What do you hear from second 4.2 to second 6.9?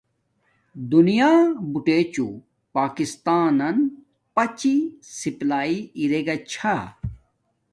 پاچی سپلاݵݵ ارے گا چھا